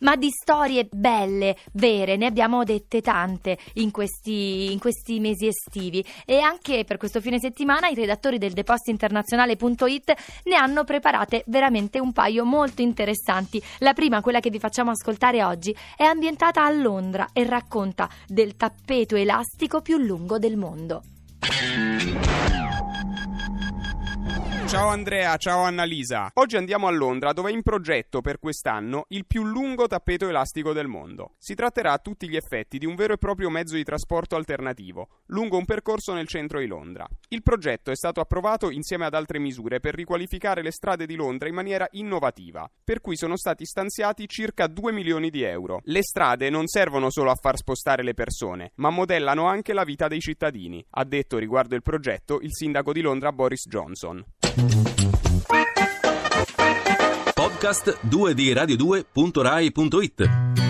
[0.00, 6.04] ma di storie belle, vere, ne abbiamo dette tante in questi, in questi mesi estivi
[6.24, 12.12] e anche per questo fine settimana i redattori del depositinternazionale.it ne hanno preparate veramente un
[12.12, 13.62] paio molto interessanti.
[13.78, 18.56] La prima, quella che vi facciamo ascoltare oggi, è ambientata a Londra e racconta del
[18.56, 21.02] tappeto elastico più lungo del mondo.
[24.70, 26.30] Ciao Andrea, ciao Annalisa.
[26.34, 30.72] Oggi andiamo a Londra dove è in progetto per quest'anno il più lungo tappeto elastico
[30.72, 31.32] del mondo.
[31.38, 35.08] Si tratterà a tutti gli effetti di un vero e proprio mezzo di trasporto alternativo,
[35.26, 37.04] lungo un percorso nel centro di Londra.
[37.30, 41.48] Il progetto è stato approvato insieme ad altre misure per riqualificare le strade di Londra
[41.48, 45.80] in maniera innovativa, per cui sono stati stanziati circa 2 milioni di euro.
[45.82, 50.06] Le strade non servono solo a far spostare le persone, ma modellano anche la vita
[50.06, 54.24] dei cittadini, ha detto riguardo il progetto il sindaco di Londra Boris Johnson.
[57.34, 60.69] Podcast 2 di radio2.rai.it